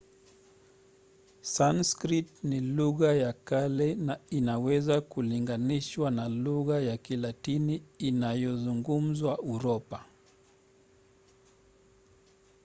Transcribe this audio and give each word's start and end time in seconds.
sanskrit 1.53 2.41
ni 2.43 2.59
lugha 2.59 3.13
ya 3.13 3.33
kale 3.33 3.95
na 3.95 4.17
inaweza 4.29 5.01
kulinganishwa 5.01 6.11
na 6.11 6.29
lugha 6.29 6.79
ya 6.79 6.97
kilatini 6.97 7.83
inayozungumzwa 7.97 9.39
uropa 9.39 10.05